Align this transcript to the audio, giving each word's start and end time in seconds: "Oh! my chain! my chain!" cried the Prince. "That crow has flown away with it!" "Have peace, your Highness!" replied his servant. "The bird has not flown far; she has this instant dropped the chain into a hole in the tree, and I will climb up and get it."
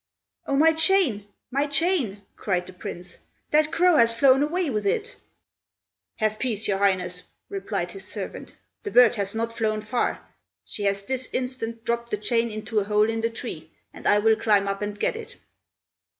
"Oh! 0.47 0.55
my 0.55 0.73
chain! 0.73 1.27
my 1.51 1.67
chain!" 1.67 2.23
cried 2.35 2.65
the 2.65 2.73
Prince. 2.73 3.19
"That 3.51 3.71
crow 3.71 3.97
has 3.97 4.15
flown 4.15 4.41
away 4.41 4.67
with 4.67 4.87
it!" 4.87 5.15
"Have 6.15 6.39
peace, 6.39 6.67
your 6.67 6.79
Highness!" 6.79 7.21
replied 7.49 7.91
his 7.91 8.07
servant. 8.07 8.51
"The 8.81 8.89
bird 8.89 9.13
has 9.17 9.35
not 9.35 9.55
flown 9.55 9.81
far; 9.81 10.25
she 10.65 10.85
has 10.85 11.03
this 11.03 11.29
instant 11.33 11.85
dropped 11.85 12.09
the 12.09 12.17
chain 12.17 12.49
into 12.49 12.79
a 12.79 12.83
hole 12.85 13.11
in 13.11 13.21
the 13.21 13.29
tree, 13.29 13.69
and 13.93 14.07
I 14.07 14.17
will 14.17 14.35
climb 14.37 14.67
up 14.67 14.81
and 14.81 14.99
get 14.99 15.15
it." 15.15 15.35